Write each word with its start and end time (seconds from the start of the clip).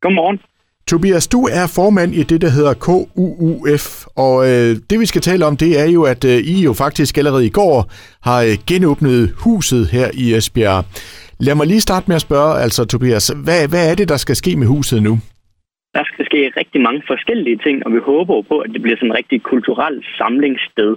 Godmorgen. 0.00 0.40
Tobias, 0.90 1.28
du 1.28 1.40
er 1.60 1.66
formand 1.78 2.10
i 2.20 2.22
det, 2.30 2.40
der 2.44 2.50
hedder 2.56 2.74
KUUF, 2.86 3.84
og 4.24 4.34
øh, 4.50 4.70
det 4.90 4.96
vi 5.02 5.06
skal 5.06 5.22
tale 5.22 5.46
om, 5.48 5.56
det 5.56 5.70
er 5.82 5.88
jo, 5.96 6.02
at 6.12 6.22
øh, 6.32 6.38
I 6.54 6.56
jo 6.68 6.72
faktisk 6.84 7.18
allerede 7.18 7.46
i 7.46 7.56
går 7.60 7.78
har 8.28 8.40
øh, 8.48 8.56
genåbnet 8.70 9.20
huset 9.44 9.82
her 9.94 10.06
i 10.22 10.24
Esbjerg. 10.38 10.84
Lad 11.46 11.54
mig 11.54 11.66
lige 11.66 11.86
starte 11.88 12.06
med 12.08 12.16
at 12.16 12.26
spørge, 12.28 12.52
altså 12.64 12.84
Tobias, 12.84 13.26
hvad, 13.44 13.60
hvad 13.72 13.84
er 13.90 13.94
det, 14.00 14.08
der 14.12 14.16
skal 14.24 14.36
ske 14.36 14.52
med 14.56 14.66
huset 14.66 15.02
nu? 15.02 15.14
Der 15.96 16.04
skal 16.10 16.24
ske 16.30 16.52
rigtig 16.60 16.80
mange 16.86 17.02
forskellige 17.06 17.58
ting, 17.64 17.76
og 17.86 17.92
vi 17.92 18.00
håber 18.10 18.42
på, 18.50 18.56
at 18.64 18.70
det 18.74 18.82
bliver 18.82 18.96
sådan 18.96 19.10
en 19.10 19.18
rigtig 19.20 19.42
kulturelt 19.42 20.04
samlingssted. 20.18 20.92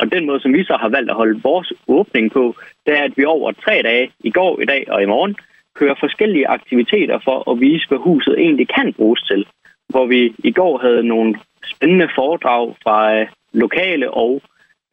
Og 0.00 0.06
den 0.14 0.26
måde, 0.26 0.40
som 0.40 0.52
vi 0.52 0.64
så 0.64 0.76
har 0.80 0.88
valgt 0.88 1.10
at 1.10 1.16
holde 1.16 1.40
vores 1.42 1.72
åbning 1.88 2.32
på, 2.32 2.44
det 2.86 2.92
er, 2.98 3.02
at 3.02 3.14
vi 3.16 3.24
over 3.24 3.52
tre 3.64 3.82
dage, 3.88 4.10
i 4.28 4.30
går, 4.30 4.60
i 4.60 4.64
dag 4.64 4.82
og 4.88 5.02
i 5.02 5.06
morgen, 5.14 5.36
kører 5.74 5.94
forskellige 6.00 6.48
aktiviteter 6.48 7.18
for 7.24 7.50
at 7.50 7.60
vise, 7.60 7.88
hvad 7.88 7.98
huset 7.98 8.34
egentlig 8.38 8.68
kan 8.68 8.92
bruges 8.92 9.22
til. 9.22 9.46
Hvor 9.88 10.06
vi 10.06 10.34
i 10.38 10.52
går 10.52 10.78
havde 10.78 11.02
nogle 11.02 11.34
spændende 11.64 12.08
foredrag 12.14 12.76
fra 12.82 13.14
øh, 13.14 13.26
lokale 13.52 14.10
og 14.10 14.42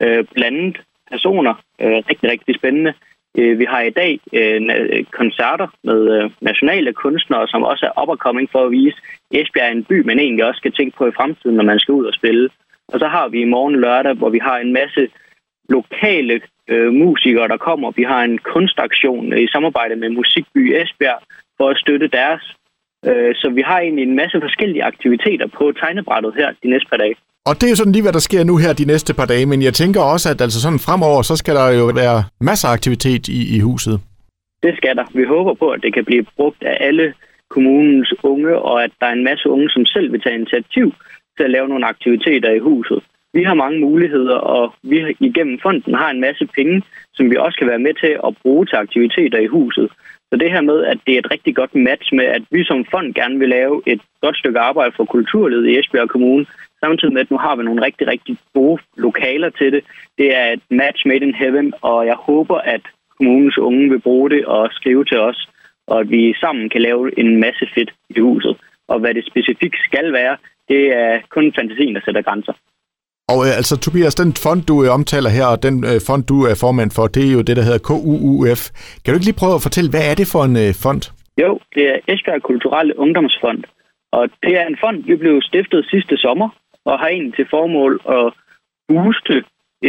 øh, 0.04 0.26
blandet 0.36 0.78
personer. 1.12 1.54
Øh, 1.82 1.98
rigtig, 2.10 2.30
rigtig 2.30 2.56
spændende. 2.56 2.94
Øh, 3.38 3.60
vi 3.60 3.66
har 3.66 3.82
i 3.82 3.90
dag 3.90 4.20
øh, 4.34 4.62
øh 4.80 5.04
koncerter 5.12 5.68
med 5.84 6.00
øh, 6.16 6.32
nationale 6.42 6.94
kunstnere, 6.94 7.48
som 7.48 7.64
også 7.64 7.86
er 7.86 8.02
up 8.02 8.18
coming 8.18 8.50
for 8.52 8.66
at 8.66 8.72
vise, 8.72 8.98
Esbjerg 9.32 9.68
er 9.68 9.72
en 9.72 9.84
by, 9.84 10.06
man 10.06 10.20
egentlig 10.20 10.46
også 10.46 10.58
skal 10.60 10.72
tænke 10.72 10.98
på 10.98 11.08
i 11.08 11.18
fremtiden, 11.18 11.56
når 11.56 11.64
man 11.64 11.80
skal 11.80 11.94
ud 11.94 12.06
og 12.06 12.14
spille. 12.14 12.50
Og 12.88 13.00
så 13.00 13.08
har 13.08 13.28
vi 13.28 13.42
i 13.42 13.52
morgen 13.56 13.76
lørdag, 13.76 14.14
hvor 14.14 14.30
vi 14.30 14.40
har 14.40 14.58
en 14.58 14.74
masse 14.74 15.10
lokale 15.70 16.42
øh, 16.68 16.94
musikere, 16.94 17.48
der 17.48 17.58
kommer. 17.58 17.92
Vi 17.92 18.04
har 18.04 18.22
en 18.24 18.38
kunstaktion 18.38 19.34
øh, 19.34 19.40
i 19.46 19.48
samarbejde 19.48 19.96
med 19.96 20.10
Musikby 20.10 20.62
Esbjerg 20.82 21.22
for 21.58 21.70
at 21.70 21.78
støtte 21.78 22.08
deres. 22.08 22.44
Øh, 23.06 23.36
så 23.36 23.50
vi 23.50 23.62
har 23.62 23.80
egentlig 23.80 24.04
en 24.04 24.16
masse 24.16 24.38
forskellige 24.42 24.84
aktiviteter 24.84 25.48
på 25.58 25.72
tegnebrættet 25.82 26.34
her 26.40 26.50
de 26.64 26.70
næste 26.70 26.90
par 26.90 26.98
dage. 26.98 27.16
Og 27.50 27.54
det 27.56 27.66
er 27.66 27.74
jo 27.74 27.76
sådan 27.82 27.94
lige, 27.94 28.06
hvad 28.08 28.14
der 28.14 28.28
sker 28.30 28.44
nu 28.44 28.58
her 28.58 28.74
de 28.74 28.86
næste 28.94 29.14
par 29.14 29.26
dage, 29.26 29.46
men 29.46 29.62
jeg 29.62 29.74
tænker 29.74 30.02
også, 30.02 30.30
at 30.30 30.42
altså 30.42 30.62
sådan 30.62 30.86
fremover, 30.88 31.22
så 31.22 31.36
skal 31.36 31.56
der 31.56 31.68
jo 31.82 31.86
være 31.86 32.18
masser 32.50 32.68
af 32.68 32.74
aktivitet 32.74 33.28
i, 33.28 33.40
i 33.56 33.60
huset. 33.60 33.96
Det 34.64 34.74
skal 34.78 34.96
der. 34.96 35.06
Vi 35.14 35.24
håber 35.24 35.54
på, 35.54 35.68
at 35.70 35.82
det 35.84 35.94
kan 35.94 36.06
blive 36.06 36.26
brugt 36.38 36.64
af 36.64 36.78
alle 36.80 37.14
kommunens 37.50 38.14
unge, 38.24 38.58
og 38.58 38.84
at 38.84 38.92
der 39.00 39.08
er 39.08 39.16
en 39.20 39.24
masse 39.24 39.50
unge, 39.50 39.70
som 39.70 39.86
selv 39.86 40.12
vil 40.12 40.22
tage 40.22 40.36
initiativ 40.36 40.94
til 41.38 41.44
at 41.44 41.52
lave 41.52 41.68
nogle 41.68 41.86
aktiviteter 41.86 42.52
i 42.52 42.60
huset. 42.60 43.04
Vi 43.34 43.44
har 43.44 43.54
mange 43.54 43.80
muligheder, 43.80 44.36
og 44.36 44.74
vi 44.84 45.16
igennem 45.20 45.60
fonden 45.60 45.96
har 45.96 46.10
en 46.12 46.22
masse 46.22 46.48
penge, 46.56 46.82
som 47.14 47.32
vi 47.32 47.36
også 47.36 47.58
kan 47.58 47.68
være 47.68 47.86
med 47.88 47.94
til 47.94 48.14
at 48.28 48.38
bruge 48.42 48.66
til 48.66 48.76
aktiviteter 48.76 49.40
i 49.40 49.46
huset. 49.48 49.90
Så 50.30 50.38
det 50.38 50.52
her 50.52 50.62
med, 50.62 50.84
at 50.84 51.00
det 51.08 51.14
er 51.14 51.20
et 51.20 51.32
rigtig 51.32 51.56
godt 51.56 51.76
match 51.76 52.14
med, 52.14 52.26
at 52.26 52.44
vi 52.52 52.64
som 52.64 52.86
fond 52.92 53.14
gerne 53.14 53.40
vil 53.40 53.50
lave 53.50 53.82
et 53.86 54.02
godt 54.22 54.38
stykke 54.38 54.60
arbejde 54.60 54.94
for 54.98 55.06
kulturlivet 55.06 55.68
i 55.68 55.80
Esbjerg 55.80 56.10
Kommune, 56.10 56.46
samtidig 56.80 57.14
med, 57.14 57.22
at 57.22 57.32
nu 57.32 57.38
har 57.38 57.56
vi 57.56 57.64
nogle 57.64 57.86
rigtig, 57.86 58.08
rigtig 58.08 58.38
gode 58.54 58.82
lokaler 58.98 59.50
til 59.50 59.74
det. 59.74 59.84
Det 60.18 60.36
er 60.36 60.52
et 60.52 60.62
match 60.70 61.08
made 61.08 61.26
in 61.26 61.34
heaven, 61.34 61.74
og 61.82 62.06
jeg 62.06 62.16
håber, 62.16 62.58
at 62.58 62.82
kommunens 63.18 63.58
unge 63.58 63.90
vil 63.90 64.00
bruge 64.00 64.30
det 64.30 64.46
og 64.46 64.70
skrive 64.72 65.06
til 65.06 65.20
os, 65.20 65.50
og 65.88 66.00
at 66.00 66.10
vi 66.10 66.34
sammen 66.34 66.70
kan 66.70 66.82
lave 66.82 67.20
en 67.20 67.40
masse 67.40 67.68
fedt 67.76 67.92
i 68.10 68.20
huset. 68.20 68.58
Og 68.88 69.00
hvad 69.00 69.14
det 69.14 69.26
specifikt 69.26 69.76
skal 69.90 70.14
være, 70.14 70.38
det 70.70 70.96
er 70.96 71.20
kun 71.30 71.54
fantasien, 71.56 71.96
der 71.96 72.02
sætter 72.06 72.22
grænser. 72.22 72.54
Og 73.34 73.40
øh, 73.48 73.52
altså 73.60 73.76
Tobias, 73.80 74.16
den 74.16 74.32
fond, 74.46 74.62
du 74.70 74.76
øh, 74.84 74.90
omtaler 74.98 75.32
her, 75.38 75.48
og 75.54 75.64
den 75.68 75.76
øh, 75.90 75.98
fond, 76.08 76.24
du 76.32 76.38
er 76.50 76.56
formand 76.64 76.92
for, 76.98 77.06
det 77.16 77.24
er 77.28 77.34
jo 77.38 77.42
det, 77.48 77.56
der 77.58 77.68
hedder 77.68 77.86
KUUF. 77.88 78.62
Kan 79.02 79.10
du 79.10 79.16
ikke 79.18 79.30
lige 79.30 79.42
prøve 79.42 79.56
at 79.58 79.66
fortælle, 79.68 79.90
hvad 79.94 80.06
er 80.12 80.16
det 80.20 80.28
for 80.34 80.42
en 80.50 80.56
øh, 80.66 80.72
fond? 80.84 81.02
Jo, 81.44 81.52
det 81.76 81.84
er 81.92 81.98
Esbjerg 82.14 82.42
Kulturelle 82.50 82.94
Ungdomsfond. 83.04 83.64
Og 84.18 84.24
det 84.44 84.54
er 84.62 84.66
en 84.68 84.78
fond, 84.84 84.98
vi 85.10 85.16
blev 85.24 85.36
stiftet 85.50 85.82
sidste 85.94 86.16
sommer, 86.18 86.50
og 86.86 87.00
har 87.00 87.08
egentlig 87.08 87.36
til 87.36 87.48
formål 87.56 87.94
at 88.18 88.26
booste 88.88 89.36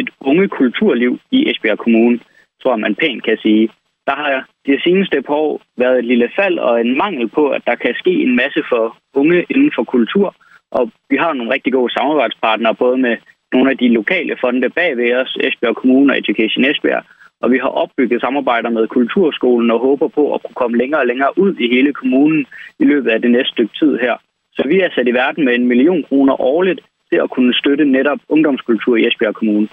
et 0.00 0.08
unge 0.20 0.48
kulturliv 0.48 1.12
i 1.30 1.50
Esbjerg 1.50 1.78
Kommune, 1.78 2.18
tror 2.62 2.76
man 2.76 2.94
pænt 2.94 3.24
kan 3.24 3.38
sige. 3.44 3.68
Der 4.06 4.16
har 4.22 4.48
de 4.66 4.80
seneste 4.84 5.22
par 5.22 5.34
år 5.34 5.60
været 5.76 5.98
et 5.98 6.04
lille 6.04 6.28
fald 6.38 6.58
og 6.58 6.80
en 6.80 6.96
mangel 6.96 7.28
på, 7.28 7.48
at 7.48 7.62
der 7.66 7.74
kan 7.74 7.94
ske 7.94 8.12
en 8.26 8.36
masse 8.36 8.62
for 8.70 8.96
unge 9.14 9.44
inden 9.50 9.72
for 9.76 9.84
kultur– 9.84 10.34
og 10.70 10.90
vi 11.10 11.16
har 11.16 11.32
nogle 11.32 11.52
rigtig 11.52 11.72
gode 11.72 11.92
samarbejdspartnere, 11.92 12.74
både 12.74 12.98
med 12.98 13.16
nogle 13.52 13.70
af 13.70 13.78
de 13.78 13.88
lokale 13.88 14.36
fonde 14.40 14.70
bagved 14.70 15.14
os, 15.22 15.36
Esbjerg 15.40 15.76
Kommune 15.76 16.12
og 16.12 16.18
Education 16.18 16.64
Esbjerg. 16.64 17.04
Og 17.42 17.50
vi 17.50 17.58
har 17.58 17.68
opbygget 17.68 18.20
samarbejder 18.20 18.70
med 18.70 18.88
Kulturskolen 18.88 19.70
og 19.70 19.78
håber 19.80 20.08
på 20.08 20.34
at 20.34 20.42
kunne 20.42 20.60
komme 20.62 20.78
længere 20.78 21.00
og 21.00 21.06
længere 21.06 21.38
ud 21.38 21.54
i 21.54 21.68
hele 21.74 21.92
kommunen 21.92 22.46
i 22.78 22.84
løbet 22.84 23.10
af 23.10 23.22
det 23.22 23.30
næste 23.30 23.52
stykke 23.52 23.74
tid 23.80 23.98
her. 23.98 24.14
Så 24.52 24.62
vi 24.68 24.80
er 24.80 24.90
sat 24.94 25.08
i 25.08 25.14
verden 25.14 25.44
med 25.44 25.54
en 25.54 25.68
million 25.68 26.02
kroner 26.08 26.40
årligt 26.40 26.80
til 27.10 27.18
at 27.24 27.30
kunne 27.30 27.54
støtte 27.54 27.84
netop 27.84 28.18
ungdomskultur 28.28 28.96
i 28.96 29.06
Esbjerg 29.06 29.34
Kommune. 29.34 29.68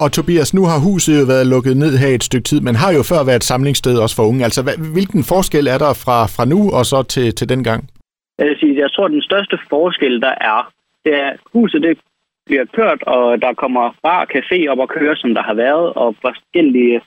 Og 0.00 0.12
Tobias, 0.12 0.54
nu 0.54 0.62
har 0.64 0.78
huset 0.78 1.20
jo 1.20 1.24
været 1.24 1.46
lukket 1.46 1.76
ned 1.76 1.92
her 1.98 2.08
et 2.08 2.24
stykke 2.24 2.44
tid, 2.44 2.60
men 2.60 2.74
har 2.74 2.92
jo 2.92 3.02
før 3.02 3.24
været 3.24 3.36
et 3.36 3.44
samlingssted 3.44 3.98
også 3.98 4.16
for 4.16 4.22
unge. 4.22 4.44
Altså, 4.44 4.60
hvilken 4.96 5.24
forskel 5.24 5.66
er 5.66 5.78
der 5.78 5.92
fra, 6.04 6.26
fra 6.26 6.44
nu 6.44 6.70
og 6.78 6.86
så 6.86 7.02
til, 7.02 7.34
til 7.34 7.48
den 7.48 7.64
gang? 7.64 7.80
Jeg, 8.42 8.50
vil 8.50 8.60
sige, 8.60 8.82
jeg 8.84 8.92
tror, 8.92 9.04
at 9.04 9.16
den 9.18 9.28
største 9.30 9.58
forskel, 9.70 10.20
der 10.20 10.34
er, 10.52 10.72
det 11.04 11.14
er, 11.14 11.28
at 11.34 11.40
huset 11.52 11.82
det 11.82 11.98
bliver 12.46 12.64
kørt, 12.76 13.02
og 13.02 13.42
der 13.42 13.52
kommer 13.62 13.84
bar 14.02 14.22
café 14.34 14.58
op 14.72 14.78
og 14.78 14.88
køre, 14.88 15.16
som 15.16 15.34
der 15.34 15.42
har 15.42 15.54
været, 15.54 15.92
og 16.02 16.16
forskellige 16.26 17.00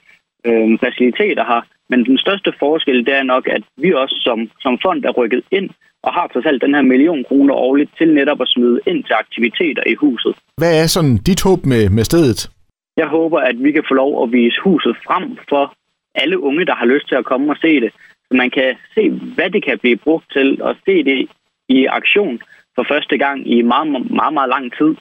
øh, 0.46 0.78
faciliteter 0.84 1.44
har. 1.44 1.66
Men 1.90 2.04
den 2.04 2.18
største 2.18 2.52
forskel, 2.58 3.06
det 3.06 3.14
er 3.14 3.22
nok, 3.22 3.48
at 3.56 3.62
vi 3.76 3.92
også 3.92 4.16
som, 4.26 4.38
som 4.60 4.78
fond 4.82 5.04
er 5.04 5.10
rykket 5.10 5.42
ind 5.50 5.70
og 6.02 6.12
har 6.12 6.26
trods 6.26 6.46
alt 6.46 6.62
den 6.62 6.74
her 6.74 6.82
million 6.82 7.24
kroner 7.28 7.54
årligt 7.54 7.90
til 7.98 8.14
netop 8.14 8.40
at 8.40 8.48
smide 8.48 8.80
ind 8.86 9.04
til 9.04 9.14
aktiviteter 9.14 9.82
i 9.86 9.94
huset. 9.94 10.34
Hvad 10.56 10.82
er 10.82 10.86
sådan 10.86 11.16
dit 11.16 11.42
håb 11.42 11.60
med, 11.64 11.90
med 11.90 12.04
stedet? 12.04 12.50
Jeg 12.96 13.06
håber, 13.06 13.38
at 13.40 13.56
vi 13.64 13.72
kan 13.72 13.84
få 13.88 13.94
lov 13.94 14.22
at 14.22 14.32
vise 14.32 14.60
huset 14.64 14.96
frem 15.06 15.38
for 15.48 15.74
alle 16.14 16.42
unge, 16.42 16.66
der 16.66 16.74
har 16.74 16.86
lyst 16.86 17.08
til 17.08 17.14
at 17.14 17.24
komme 17.24 17.52
og 17.52 17.56
se 17.56 17.80
det. 17.80 17.90
Så 18.28 18.32
man 18.42 18.50
kan 18.50 18.76
se, 18.94 19.10
hvad 19.10 19.50
det 19.50 19.64
kan 19.64 19.78
blive 19.78 19.96
brugt 19.96 20.32
til, 20.32 20.62
og 20.62 20.76
se 20.84 21.04
det 21.04 21.28
i 21.68 21.84
aktion 21.84 22.40
for 22.74 22.84
første 22.92 23.18
gang 23.18 23.38
i 23.54 23.62
meget, 23.62 23.88
meget, 24.20 24.34
meget 24.34 24.48
lang 24.48 24.66
tid. 24.78 24.92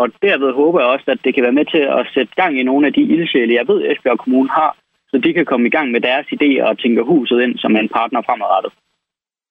Og 0.00 0.06
derved 0.22 0.52
håber 0.52 0.80
jeg 0.80 0.88
også, 0.88 1.04
at 1.14 1.18
det 1.24 1.34
kan 1.34 1.42
være 1.42 1.58
med 1.60 1.66
til 1.74 1.84
at 1.98 2.06
sætte 2.14 2.32
gang 2.36 2.60
i 2.60 2.62
nogle 2.62 2.86
af 2.86 2.92
de 2.92 3.02
ildsjæle, 3.14 3.54
jeg 3.54 3.68
ved, 3.68 3.78
Esbjerg 3.90 4.18
Kommune 4.18 4.50
har, 4.50 4.76
så 5.10 5.18
de 5.24 5.32
kan 5.32 5.44
komme 5.44 5.66
i 5.66 5.70
gang 5.70 5.90
med 5.90 6.00
deres 6.00 6.26
idéer 6.36 6.64
og 6.68 6.78
tænke 6.78 7.02
huset 7.02 7.40
ind 7.40 7.58
som 7.58 7.76
en 7.76 7.88
partner 7.88 8.22
fremadrettet. 8.26 8.72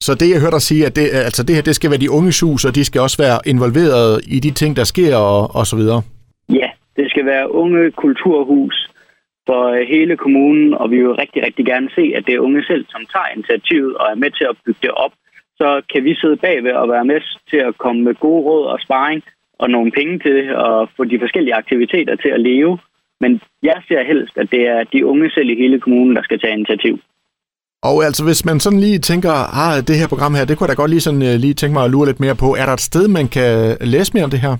Så 0.06 0.12
det, 0.19 0.30
jeg 0.30 0.41
hørte 0.41 0.57
dig 0.57 0.62
sige, 0.62 0.85
at 0.85 0.95
det, 0.95 1.06
altså 1.28 1.44
det 1.44 1.56
her 1.56 1.63
det 1.69 1.75
skal 1.75 1.90
være 1.90 2.03
de 2.06 2.12
unge 2.18 2.31
hus, 2.44 2.66
og 2.66 2.75
de 2.75 2.85
skal 2.85 3.01
også 3.01 3.18
være 3.25 3.38
involveret 3.53 4.22
i 4.35 4.38
de 4.45 4.51
ting, 4.51 4.72
der 4.80 4.84
sker 4.84 5.16
og, 5.16 5.41
og 5.59 5.66
så 5.72 5.75
videre? 5.81 6.01
Ja, 6.59 6.69
det 6.97 7.06
skal 7.12 7.25
være 7.25 7.51
unge 7.62 7.91
kulturhus, 7.91 8.75
for 9.48 9.62
øh, 9.76 9.88
hele 9.94 10.16
kommunen, 10.18 10.74
og 10.74 10.92
vi 10.92 10.98
vil 11.04 11.20
rigtig, 11.24 11.44
rigtig 11.48 11.66
gerne 11.66 11.90
se, 11.98 12.04
at 12.18 12.24
det 12.26 12.34
er 12.34 12.46
unge 12.48 12.64
selv, 12.64 12.86
som 12.90 13.02
tager 13.14 13.34
initiativet 13.36 13.94
og 13.98 14.06
er 14.12 14.22
med 14.24 14.31
til 14.31 14.46
at 14.50 14.58
bygge 14.66 14.84
det 14.86 14.92
op. 14.92 15.14
Så 15.59 15.81
kan 15.92 16.04
vi 16.04 16.14
sidde 16.16 16.38
bagved 16.46 16.72
og 16.72 16.90
være 16.90 17.06
med 17.06 17.20
til 17.52 17.62
at 17.70 17.78
komme 17.78 18.02
med 18.04 18.16
gode 18.16 18.44
råd 18.48 18.66
og 18.74 18.80
sparring 18.86 19.24
og 19.62 19.70
nogle 19.70 19.92
penge 19.92 20.20
til 20.20 20.38
at 20.70 20.90
få 20.96 21.04
de 21.04 21.20
forskellige 21.24 21.56
aktiviteter 21.62 22.16
til 22.16 22.30
at 22.30 22.42
leve. 22.42 22.78
Men 23.22 23.42
jeg 23.64 23.78
ser 23.88 24.04
helst, 24.12 24.38
at 24.38 24.48
det 24.52 24.64
er 24.68 24.84
de 24.94 25.06
unge 25.06 25.30
selv 25.30 25.50
i 25.50 25.62
hele 25.64 25.80
kommunen, 25.80 26.16
der 26.16 26.24
skal 26.24 26.40
tage 26.40 26.54
initiativ. 26.54 27.00
Og 27.90 27.98
altså, 28.08 28.24
hvis 28.28 28.46
man 28.46 28.60
sådan 28.60 28.80
lige 28.80 29.00
tænker, 29.00 29.34
ah, 29.64 29.75
det 29.88 30.00
her 30.02 30.08
program 30.14 30.34
her, 30.36 30.46
det 30.46 30.58
kunne 30.58 30.72
da 30.72 30.74
godt 30.74 30.92
lige, 30.92 31.06
sådan, 31.08 31.25
øh, 31.30 31.36
lige 31.44 31.54
tænke 31.54 31.74
mig 31.74 31.84
at 31.86 31.92
lure 31.92 32.08
lidt 32.08 32.24
mere 32.25 32.38
på. 32.44 32.48
Er 32.62 32.66
der 32.66 32.74
et 32.74 32.88
sted, 32.90 33.06
man 33.08 33.28
kan 33.36 33.52
læse 33.94 34.14
mere 34.14 34.28
om 34.28 34.34
det 34.36 34.46
her? 34.46 34.54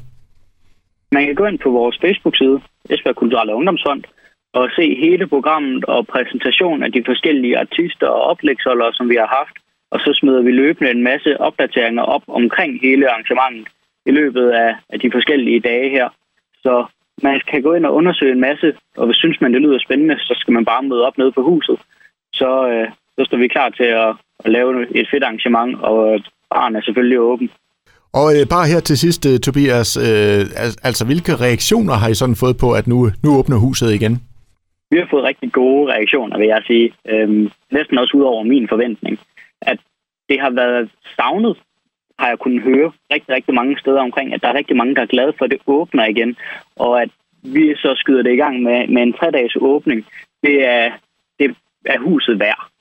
Man 1.16 1.26
kan 1.26 1.36
gå 1.36 1.46
ind 1.46 1.60
på 1.66 1.70
vores 1.80 1.96
Facebook-side, 2.04 2.58
Esbjerg 2.94 3.16
Kulturelle 3.16 3.56
Ungdomsfond, 3.56 4.04
og 4.54 4.70
se 4.76 4.96
hele 5.06 5.28
programmet 5.28 5.86
og 5.86 6.08
præsentationen 6.08 6.84
af 6.84 6.92
de 6.92 7.04
forskellige 7.06 7.60
artister 7.60 8.08
og 8.08 8.22
oplægsholdere, 8.22 8.94
som 8.94 9.10
vi 9.10 9.16
har 9.16 9.30
haft. 9.40 9.56
Og 9.92 10.00
så 10.00 10.12
smider 10.20 10.42
vi 10.42 10.52
løbende 10.52 10.92
en 10.92 11.04
masse 11.04 11.42
opdateringer 11.42 12.04
op 12.04 12.24
omkring 12.28 12.82
hele 12.82 13.10
arrangementet 13.12 13.68
i 14.06 14.12
løbet 14.12 14.50
af, 14.50 14.76
af 14.90 15.00
de 15.00 15.12
forskellige 15.12 15.60
dage 15.60 15.90
her. 15.90 16.10
Så 16.64 16.86
man 17.24 17.42
kan 17.52 17.62
gå 17.62 17.74
ind 17.74 17.86
og 17.86 17.94
undersøge 17.94 18.32
en 18.32 18.40
masse, 18.40 18.74
og 18.98 19.06
hvis 19.06 19.18
synes 19.18 19.42
man, 19.42 19.54
det 19.54 19.62
lyder 19.62 19.80
spændende, 19.80 20.20
så 20.20 20.34
skal 20.38 20.54
man 20.54 20.66
bare 20.66 20.84
møde 20.84 21.06
op 21.08 21.18
nede 21.18 21.32
på 21.32 21.42
huset. 21.42 21.78
Så, 22.34 22.70
øh, 22.70 22.88
så 23.16 23.26
står 23.26 23.38
vi 23.38 23.48
klar 23.48 23.70
til 23.70 23.84
at, 23.84 24.10
at 24.46 24.52
lave 24.52 24.98
et 25.00 25.08
fedt 25.12 25.24
arrangement, 25.24 25.82
og 25.82 26.14
øh, 26.14 26.20
baren 26.50 26.76
er 26.76 26.82
selvfølgelig 26.82 27.20
åben. 27.20 27.50
Og 28.14 28.28
øh, 28.36 28.48
bare 28.50 28.68
her 28.68 28.80
til 28.80 28.98
sidst, 28.98 29.26
øh, 29.26 29.40
Tobias, 29.40 29.98
øh, 29.98 30.42
altså 30.84 31.06
hvilke 31.06 31.36
reaktioner 31.36 31.94
har 31.94 32.08
I 32.08 32.14
sådan 32.14 32.36
fået 32.36 32.58
på, 32.58 32.72
at 32.72 32.88
nu, 32.88 33.10
nu 33.24 33.38
åbner 33.40 33.58
huset 33.58 33.94
igen? 33.94 34.22
Vi 34.94 35.00
har 35.00 35.08
fået 35.10 35.24
rigtig 35.24 35.52
gode 35.52 35.92
reaktioner, 35.94 36.38
vil 36.38 36.48
jeg 36.48 36.64
sige. 36.68 36.94
Øhm, 37.12 37.52
næsten 37.72 37.98
også 37.98 38.18
ud 38.18 38.24
over 38.24 38.44
min 38.44 38.68
forventning. 38.68 39.20
At 39.62 39.80
det 40.30 40.40
har 40.40 40.50
været 40.50 40.90
savnet, 41.16 41.58
har 42.20 42.28
jeg 42.28 42.40
kunnet 42.40 42.64
høre 42.64 42.92
rigtig, 43.14 43.36
rigtig 43.36 43.54
mange 43.54 43.80
steder 43.80 44.02
omkring, 44.02 44.34
at 44.34 44.42
der 44.42 44.48
er 44.48 44.60
rigtig 44.62 44.78
mange, 44.78 44.96
der 44.96 45.02
er 45.02 45.14
glade 45.16 45.34
for, 45.38 45.46
at 45.46 45.52
det 45.52 45.62
åbner 45.68 46.06
igen. 46.06 46.36
Og 46.76 47.02
at 47.02 47.10
vi 47.44 47.76
så 47.76 47.94
skyder 47.96 48.24
det 48.24 48.34
i 48.34 48.42
gang 48.44 48.62
med, 48.62 48.88
med 48.88 49.02
en 49.04 49.14
tre-dages 49.14 49.58
åbning, 49.62 50.06
det 50.44 50.68
er, 50.68 50.92
det 51.40 51.56
er 51.86 52.00
huset 52.00 52.40
værd. 52.40 52.73